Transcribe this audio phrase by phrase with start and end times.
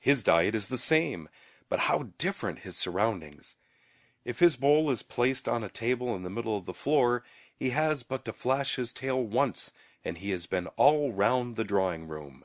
[0.00, 1.30] His diet is the same,
[1.70, 3.56] but how different his surroundings!
[4.22, 7.24] If his bowl is placed on a table in the middle of the floor,
[7.56, 9.72] he has but to flash his tail once
[10.04, 12.44] and he has been all round the drawing room.